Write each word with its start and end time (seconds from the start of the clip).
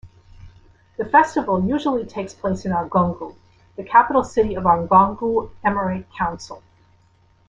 The 0.97 1.05
festival 1.05 1.63
usually 1.63 2.07
takes 2.07 2.33
place 2.33 2.65
in 2.65 2.71
Argungu, 2.71 3.35
the 3.75 3.83
capital 3.83 4.23
city 4.23 4.55
of 4.55 4.63
Argungu 4.63 5.51
Emirate 5.63 6.05
Council. 6.17 6.63